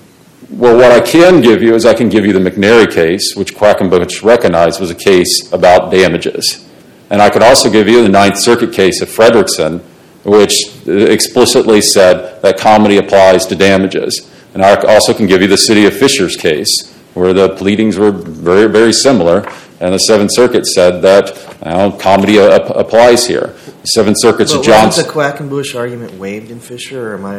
[0.49, 3.55] Well, what I can give you is I can give you the McNary case, which
[3.55, 6.69] Quackenbush recognized was a case about damages.
[7.09, 9.81] And I could also give you the Ninth Circuit case of Frederickson,
[10.25, 14.27] which explicitly said that comity applies to damages.
[14.55, 18.11] And I also can give you the City of Fishers case, where the pleadings were
[18.11, 19.47] very, very similar,
[19.81, 21.35] and the Seventh Circuit said that
[21.65, 23.55] know, comity applies here.
[23.83, 25.07] The Seventh Circuit's But Johnson.
[25.07, 27.37] the Quackenbush argument waived in Fisher, or am I,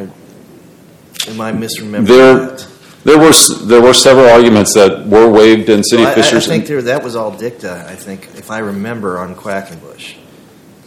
[1.30, 2.67] am I misremembering There, that?
[3.04, 3.32] There were,
[3.65, 6.67] there were several arguments that were waived in City Well, of I- I, I think
[6.67, 10.15] there, that was all dicta, I think, if I remember on Quackenbush,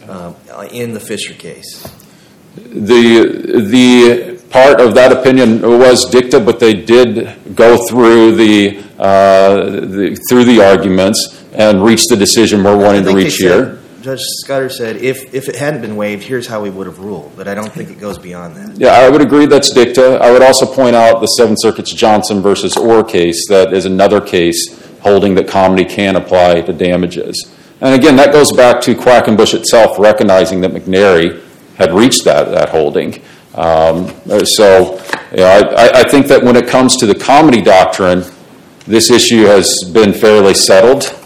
[0.07, 0.35] um,
[0.71, 1.87] in the Fisher case.
[2.55, 9.65] The, the part of that opinion was dicta, but they did go through the, uh,
[9.65, 13.79] the, through the arguments and reach the decision we're wanting to reach here.
[14.01, 17.33] Judge Scudder said, if, if it hadn't been waived, here's how we would have ruled,
[17.35, 18.79] but I don't think it goes beyond that.
[18.79, 20.19] Yeah, I would agree that's dicta.
[20.21, 24.21] I would also point out the Seventh Circuit's Johnson versus Orr case that is another
[24.21, 27.51] case holding that comity can apply to damages.
[27.81, 31.43] And again, that goes back to Quackenbush itself recognizing that McNary
[31.75, 33.21] had reached that, that holding.
[33.55, 34.09] Um,
[34.45, 38.23] so, you know, I, I- think that when it comes to the comity doctrine,
[38.85, 41.17] this issue has been fairly settled.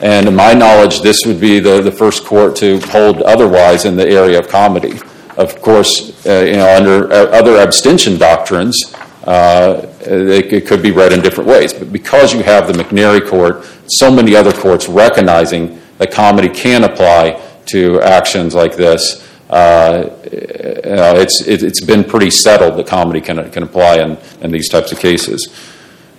[0.00, 3.96] And to my knowledge, this would be the, the first court to hold otherwise in
[3.96, 5.00] the area of comity.
[5.36, 10.90] Of course, uh, you know, under uh, other abstention doctrines, uh, it, it could be
[10.92, 11.72] read in different ways.
[11.72, 16.84] But because you have the McNary court, so many other courts recognizing that comity can
[16.84, 22.86] apply to actions like this, uh, Uh, uh, it's, it, it's been pretty settled that
[22.86, 25.48] comity can, can apply in, in these types of cases.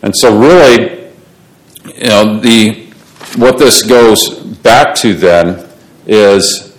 [0.01, 1.11] And so really,
[1.95, 2.85] you know, the,
[3.35, 5.69] what this goes back to then
[6.07, 6.75] is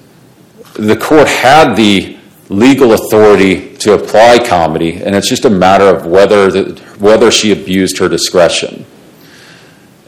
[0.74, 6.06] the court had the legal authority to apply comity, and it's just a matter of
[6.06, 8.84] whether, the, whether she abused her discretion.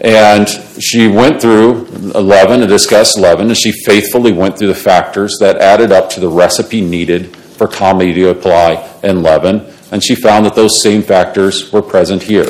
[0.02, 0.48] And
[0.82, 5.58] she went through 11 to discuss 11, and she faithfully went through the factors that
[5.58, 10.44] added up to the recipe needed for comity to apply in 11, and she found
[10.44, 12.48] that those same factors were present here.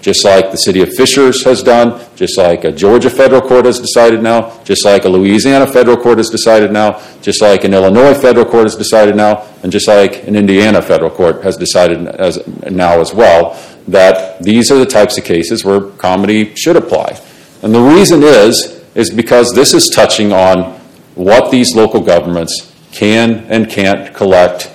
[0.00, 3.78] Just like the city of Fishers has done, just like a Georgia federal court has
[3.78, 8.14] decided now, just like a Louisiana federal court has decided now, just like an Illinois
[8.14, 12.44] federal court has decided now, and just like an Indiana federal court has decided as,
[12.68, 13.54] now as well,
[13.88, 17.20] that these are the types of cases where comity should apply.
[17.62, 20.78] And the reason is, is because this is touching on
[21.14, 24.70] what these local governments can and can't collect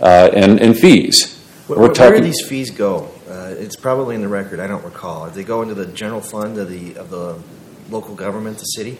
[0.00, 1.36] uh, in, in fees.
[1.66, 3.10] Where, We're where do these fees go?
[3.28, 4.60] Uh, it's probably in the record.
[4.60, 5.26] I don't recall.
[5.28, 7.38] Do they go into the general fund of the of the
[7.90, 8.98] local government, the city?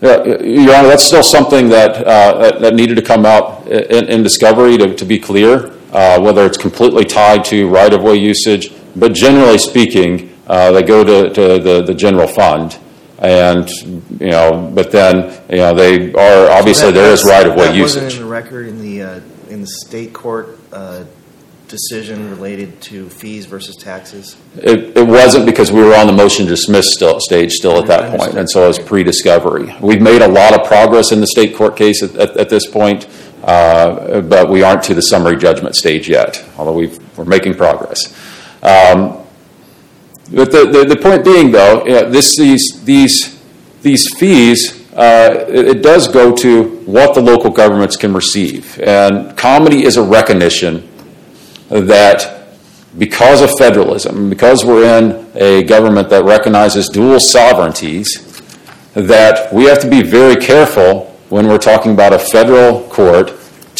[0.00, 4.06] Yeah, Your Honor, that's still something that, uh, that- that needed to come out in,
[4.06, 9.12] in discovery to, to be clear, uh, whether it's completely tied to right-of-way usage, but
[9.12, 12.78] generally speaking, uh, they go to, to the, the general fund.
[13.18, 13.68] And,
[14.18, 17.80] you know, but then, you know, they are, obviously, So that- there is right-of-way That
[17.80, 18.18] wasn't usage.
[18.18, 21.04] in the record in the uh, in the state court uh,
[21.68, 24.36] decision related to fees versus taxes.
[24.56, 27.86] It, it wasn't because we were on the motion to dismiss still, stage still at
[27.88, 29.74] that point, and so it was pre-discovery.
[29.80, 32.66] We've made a lot of progress in the state court case at, at, at this
[32.66, 33.06] point,
[33.44, 38.14] uh, but we aren't to the summary judgment stage yet, although we've, we're making progress.
[38.62, 39.24] Um,
[40.32, 43.42] but the, the, the point being, though, yeah, this, these, these,
[43.82, 48.78] these fees, uh, it, it does go to what the local governments can receive.
[48.80, 50.88] And comity is a recognition
[51.68, 52.40] that
[52.98, 58.26] because of federalism, because we're in a government that recognizes dual sovereignties,
[58.94, 63.30] that we have to be very careful when we're talking about a federal court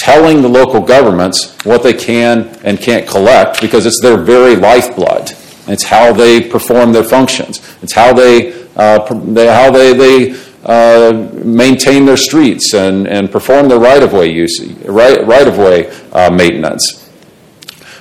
[0.00, 5.30] telling the local governments what they can and can't collect because it's their very lifeblood.
[5.66, 7.60] It's how they perform their functions.
[7.82, 13.68] It's how they, uh, they how they, they uh, maintain their streets and, and perform
[13.68, 17.10] their right-of-way use, right, right-of-way uh, maintenance.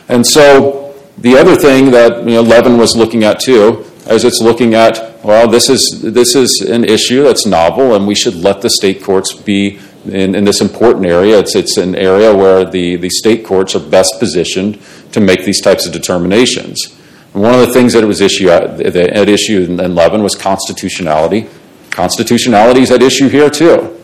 [0.07, 4.41] And so the other thing that you know, Levin was looking at too is it's
[4.41, 8.61] looking at well this is this is an issue that's novel and we should let
[8.61, 9.79] the state courts be
[10.13, 11.39] in, in this important area.
[11.39, 15.61] It's it's an area where the, the state courts are best positioned to make these
[15.61, 16.95] types of determinations.
[17.33, 21.47] And one of the things that was issue at, at issue in Levin was constitutionality.
[21.91, 23.95] Constitutionality is at issue here too.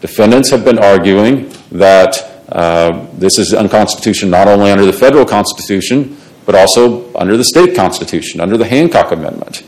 [0.00, 6.16] Defendants have been arguing that uh, this is unconstitutional not only under the federal constitution,
[6.46, 9.64] but also under the state constitution, under the Hancock Amendment.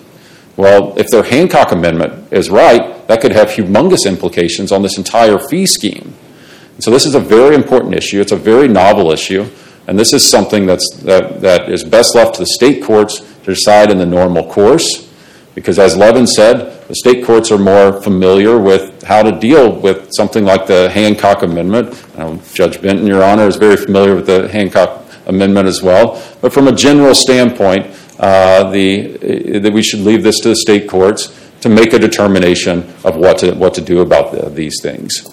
[0.60, 5.38] Well, if their Hancock Amendment is right, that could have humongous implications on this entire
[5.38, 6.12] fee scheme.
[6.80, 8.20] So this is a very important issue.
[8.20, 9.48] It's a very novel issue,
[9.86, 13.54] and this is something that's, that, that is best left to the state courts to
[13.54, 15.10] decide in the normal course.
[15.54, 20.10] Because as Levin said, the state courts are more familiar with how to deal with
[20.12, 21.94] something like the Hancock Amendment.
[22.52, 26.22] Judge Benton, Your Honor, is very familiar with the Hancock Amendment as well.
[26.42, 31.34] But from a general standpoint, the, that we should leave this to the state courts
[31.60, 35.26] to make a determination of what to, what to do about the, these things.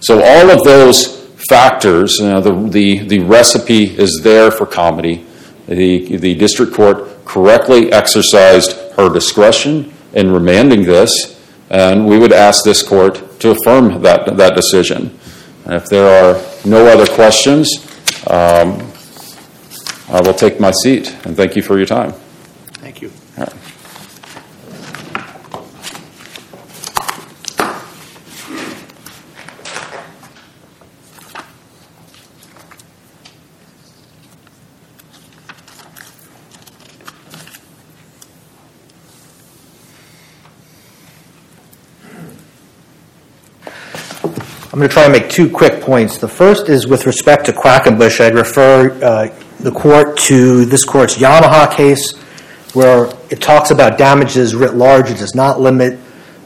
[0.00, 5.24] So all of those factors, you know, the, the, the recipe is there for comity.
[5.66, 12.64] The, the district court correctly exercised her discretion in remanding this, and we would ask
[12.64, 15.18] this court to affirm that, that decision.
[15.64, 17.68] And if there are no other questions,
[18.28, 18.92] um,
[20.08, 22.12] I will take my seat, and thank you for your time.
[22.12, 23.10] Thank you.
[23.38, 23.54] All right.
[44.74, 46.18] I'm going to try and make two quick points.
[46.18, 51.16] The first is with respect to Quackenbush, I'd refer uh, the court to this court's
[51.16, 52.14] Yamaha case,
[52.74, 55.10] where it talks about damages writ large.
[55.10, 55.98] It does not limit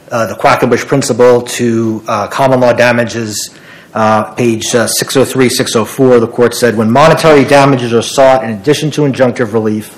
[0.09, 3.55] uh, the Quackenbush principle to uh, common law damages.
[3.91, 8.91] Uh, page uh, 603, 604, the court said when monetary damages are sought in addition
[8.91, 9.89] to injunctive relief,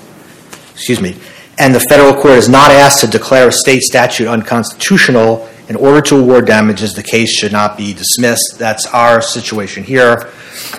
[0.72, 1.14] excuse me,
[1.58, 6.02] and the federal court is not asked to declare a state statute unconstitutional in order
[6.02, 8.56] to award damages, the case should not be dismissed.
[8.58, 10.30] That's our situation here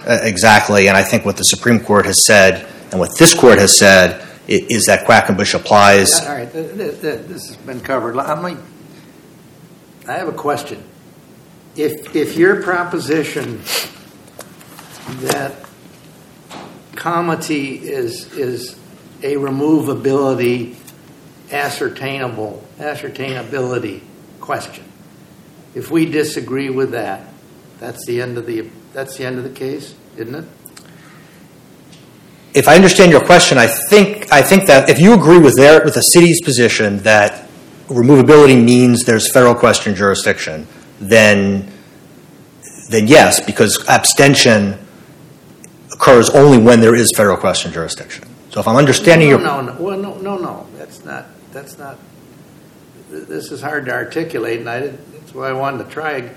[0.06, 3.58] uh, exactly, and I think what the Supreme Court has said and what this court
[3.58, 6.14] has said is that Quackenbush applies.
[6.22, 8.16] All right, th- th- th- this has been covered.
[8.20, 8.58] I might,
[10.08, 10.84] I have a question.
[11.76, 13.64] If, if your proposition
[15.22, 15.56] that
[16.92, 18.80] comity is, is
[19.24, 20.76] a removability
[21.52, 24.04] ascertainable, ascertainability
[24.44, 24.84] question,
[25.74, 27.26] if we disagree with that,
[27.80, 30.46] that's the end of the, that's the end of the case, isn't it?
[32.54, 35.84] If I understand your question, I think, I think that if you agree with their,
[35.84, 37.50] with the city's position that
[37.88, 40.68] removability means there's federal question jurisdiction,
[41.00, 41.72] then,
[42.90, 44.78] then yes, because abstention
[45.92, 48.28] occurs only when there is federal question jurisdiction.
[48.52, 49.44] So if I'm understanding no, your.
[49.44, 51.98] No, no, well, no, no, no, that's not, that's not,
[53.14, 56.30] this is hard to articulate, and I, that's why I wanted to try,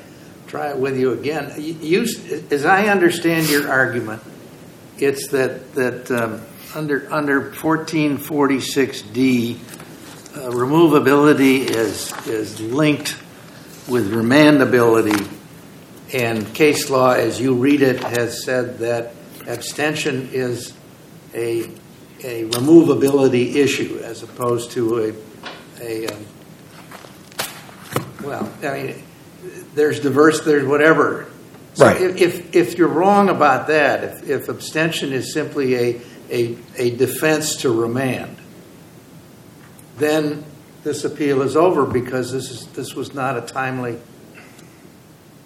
[0.46, 1.52] try it with you again.
[1.58, 2.06] You-
[2.50, 4.22] as I understand your argument,
[4.98, 6.42] it's that, that um,
[6.74, 9.58] under, under 1446D, uh,
[10.50, 13.16] removability is, is linked
[13.88, 15.32] with remandability,
[16.12, 19.12] and case law, as you read it, has said that
[19.46, 20.72] abstention is
[21.34, 21.62] a,
[22.22, 25.12] a removability issue as opposed to a,
[25.80, 26.26] a, um,
[28.26, 29.02] well, I mean,
[29.74, 31.26] there's diverse, there's whatever.
[31.74, 32.00] So Right.
[32.00, 36.00] if- If, you're wrong about that, if, if abstention is simply a,
[36.30, 38.36] a, a defense to remand,
[39.98, 40.44] then
[40.84, 43.98] this appeal is over because this is, this was not a timely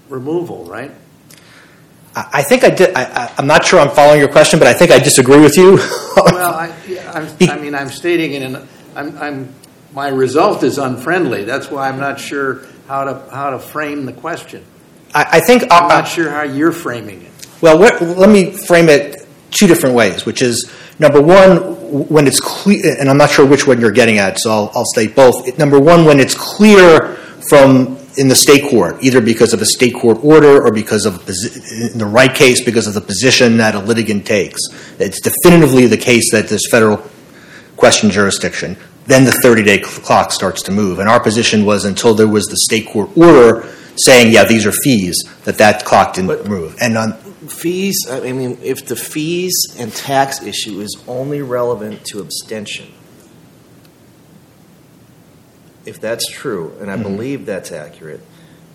[0.09, 0.93] removal, right?
[2.15, 4.91] I think I did, I, I'm not sure I'm following your question, but I think
[4.91, 5.77] I disagree with you.
[6.17, 8.67] Well, I, yeah, I'm, I mean, I'm stating it in, a-
[8.97, 9.55] I'm, I'm,
[9.93, 11.45] my result is unfriendly.
[11.45, 14.65] That's why I'm not sure how to, how to frame the question.
[15.15, 15.65] I, I think.
[15.65, 17.33] Uh, I'm not sure how you're framing it.
[17.61, 21.59] Well, what, let me frame it two different ways, which is number one,
[22.09, 24.85] when it's clear, and I'm not sure which one you're getting at, so I'll, I'll
[24.85, 25.59] state both.
[25.59, 27.17] Number one, when it's clear
[27.49, 31.17] from in the state court, either because of a state court order or because of,
[31.71, 34.61] in the right case, because of the position that a litigant takes.
[34.99, 37.03] It's definitively the case that there's federal
[37.77, 38.77] question jurisdiction.
[39.07, 40.99] Then the 30-day clock starts to move.
[40.99, 44.73] And our position was until there was the state court order saying, yeah, these are
[44.73, 46.77] fees, that that clock didn't But- move.
[46.81, 47.13] And on,
[47.49, 52.93] Fees, I mean, if the fees and tax issue is only relevant to abstention,
[55.87, 57.03] if that's true, and I mm-hmm.
[57.03, 58.21] believe that's accurate,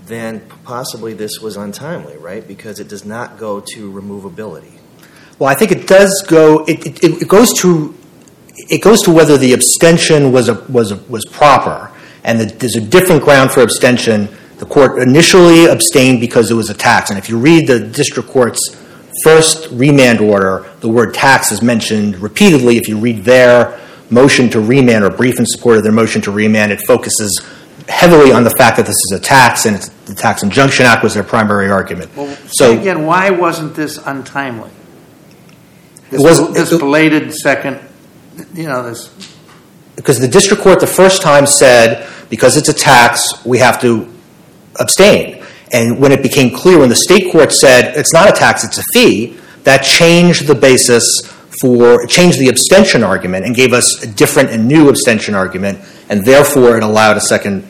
[0.08, 2.48] then possibly this was untimely, right?
[2.48, 4.80] Because it does not go to removability.
[5.38, 6.66] Well, I think it does go.
[6.66, 7.96] It, it, it goes to
[8.58, 11.92] it goes to whether the abstention was a, was a, was proper,
[12.24, 14.30] and there's a different ground for abstention.
[14.58, 18.30] The court initially abstained because it was a tax, and if you read the district
[18.30, 18.82] court's
[19.24, 22.78] first remand order, the word tax is mentioned repeatedly.
[22.78, 23.80] If you read their
[24.10, 27.46] motion to remand or brief in support of their motion to remand, it focuses
[27.88, 31.04] heavily on the fact that this is a tax, and it's, the Tax Injunction Act
[31.04, 32.12] was their primary argument.
[32.48, 34.70] So again, why wasn't this untimely?
[36.10, 37.80] This belated second,
[38.56, 39.10] you know, this.
[39.96, 44.08] because the district court the first time said because it's a tax we have to
[44.80, 48.64] abstain and when it became clear when the state court said it's not a tax
[48.64, 51.06] it's a fee that changed the basis
[51.62, 55.80] for changed the abstention argument and gave us a different and new abstention argument
[56.10, 57.66] and therefore it allowed a second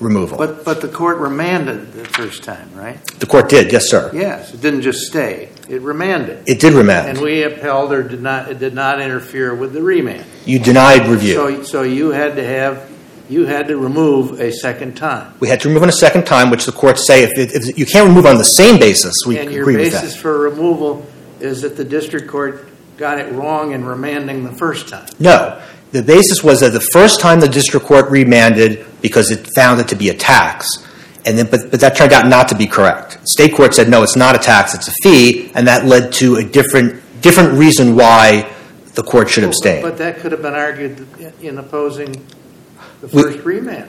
[0.00, 2.98] removal But but the court remanded the first time, right?
[3.20, 5.50] the court did yes sir Yes, it didn't just stay.
[5.72, 6.46] It remanded.
[6.46, 7.08] It did remand.
[7.08, 10.26] And we upheld or did not, it did not interfere with the remand.
[10.44, 11.32] You denied review.
[11.34, 12.90] So, so you had to have,
[13.30, 15.32] you had to remove a second time.
[15.40, 17.78] We had to remove on a second time, which the courts say if, it- if
[17.78, 21.06] you can't remove on the same basis, we And your agree with basis for removal
[21.40, 22.68] is that the district court
[22.98, 25.08] got it wrong in remanding the first time.
[25.18, 25.58] No.
[25.92, 29.88] The basis was that the first time the district court remanded because it found it
[29.88, 30.86] to be a tax,
[31.24, 33.18] and then, but, but that turned out not to be correct.
[33.28, 36.36] State court said, no, it's not a tax, it's a fee, and that led to
[36.36, 38.50] a different, different reason why
[38.94, 39.82] the court should abstain.
[39.82, 41.06] But that could have been argued
[41.40, 42.12] in opposing
[43.00, 43.88] the We- first remand.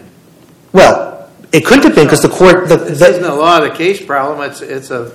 [0.71, 3.63] Well, it couldn't have been because the court, the, This the, isn't a law of
[3.63, 5.11] the case problem, it's, it's a,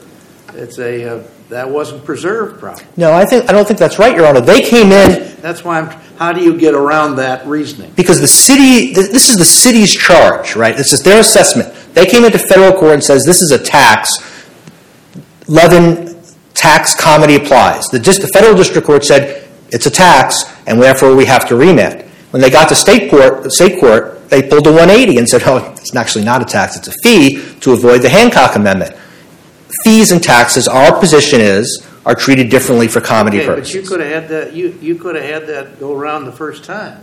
[0.55, 2.87] it's a, uh, that wasn't preserved problem.
[2.97, 4.43] no, I think, I don't think that's right, Your Honor.
[4.43, 5.87] They came in That's why I'm,
[6.19, 7.91] how do you get around that reasoning?
[7.97, 10.77] because the city, th- this is the city's charge, right?
[10.77, 11.73] This is their assessment.
[11.99, 14.09] They came into federal court and says this is a tax.
[15.49, 16.17] Levin
[16.55, 17.87] tax comity applies.
[17.87, 22.07] The, the federal district court said it's a tax, and therefore we have to remit.
[22.31, 25.75] When they got to state court, state court, they pulled a 180 and said, "Oh,
[25.77, 28.95] it's actually not a tax; it's a fee to avoid the Hancock Amendment."
[29.83, 33.99] Fees and taxes, our position is, are treated differently for comity Okay, but you could
[33.99, 37.03] have had that, you, you could have had that go around the first time.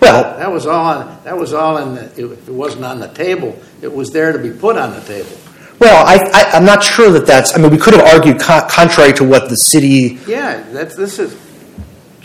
[0.00, 3.08] Well, That was all, on- that was all in the, it it wasn't on the
[3.08, 5.36] table, it was there to be put on the table.
[5.78, 7.56] Well, I, I, I'm not sure that that's.
[7.56, 10.18] I mean, we could have argued co- contrary to what the city.
[10.28, 11.34] Yeah, that's, this is.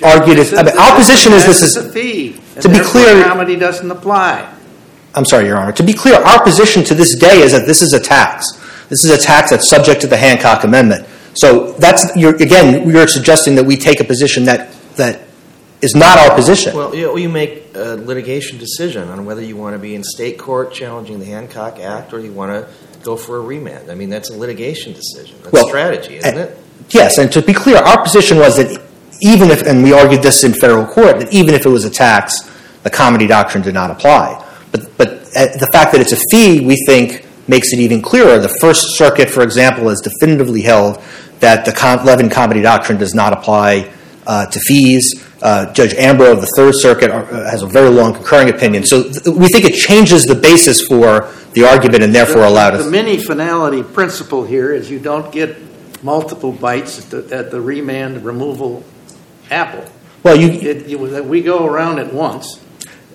[0.03, 2.39] Argued if- I mean, our position is this This is- a fee.
[2.61, 4.53] to be clear- Comity doesn't apply.
[5.15, 5.71] I'm sorry, Your Honor.
[5.71, 8.45] To be clear, our position to this day is that this is a tax.
[8.89, 11.07] This is a tax that's subject to the Hancock Amendment.
[11.33, 15.21] So that's you're, again, you're suggesting that we take a position that that
[15.81, 16.75] is not our position.
[16.75, 20.73] Well, you, make a litigation decision on whether you want to be in state court
[20.73, 22.71] challenging the Hancock Act or you want to
[23.03, 23.91] go for a remand.
[23.91, 25.37] I mean, that's a litigation decision.
[25.41, 26.57] That's Well, strategy, isn't it?
[26.89, 28.81] Yes, and to be clear, our position was that
[29.21, 31.89] even if, and we argued this in federal court, that even if it was a
[31.89, 32.41] tax,
[32.83, 34.43] the comity doctrine did not apply.
[34.71, 38.39] But, but uh, the fact that it's a fee, we think, makes it even clearer.
[38.39, 41.01] The First Circuit, for example, has definitively held
[41.39, 41.71] that the
[42.05, 43.91] Levin comity doctrine does not apply
[44.25, 45.26] uh, to fees.
[45.41, 48.83] Uh, Judge Ambrose of the Third Circuit uh, has a very long concurring opinion.
[48.83, 52.85] So th- we think it changes the basis for the argument and therefore allowed us.
[52.85, 55.55] The mini finality principle here is you don't get
[56.03, 58.83] multiple bites at the, at the remand removal
[59.51, 59.85] apple.
[60.23, 62.59] Well, you, It, you- we go around it once,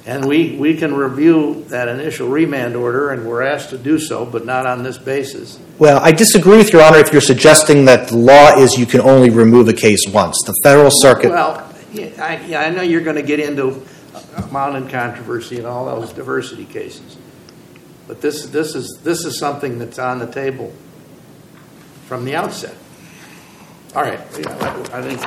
[0.07, 4.25] and we, we can review that initial remand order, and we're asked to do so,
[4.25, 5.59] but not on this basis.
[5.79, 9.01] Well, I disagree with Your Honor if you're suggesting that the law is you can
[9.01, 10.37] only remove a case once.
[10.47, 13.83] The Federal Circuit, Well, yeah, I, yeah, I know you're going to get into
[14.51, 17.17] mountain controversy and all those diversity cases,
[18.07, 20.73] but this, this is, this is something that's on the table
[22.07, 22.75] from the outset.
[23.95, 25.21] All right, yeah, I think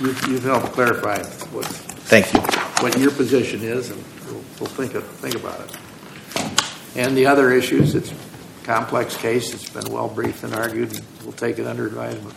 [0.00, 2.40] you've, you've helped clarify what, thank you.
[2.82, 5.76] what your position is, and we'll, we'll think, of, think about it.
[6.94, 11.02] And the other issues, it's a complex case, it's been well briefed and argued, and
[11.22, 12.36] we'll take it under advisement.